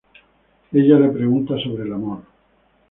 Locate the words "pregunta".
1.11-1.59